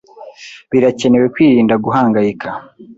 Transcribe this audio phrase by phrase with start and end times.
[0.71, 2.49] Birakenewe kwirinda guhangayika.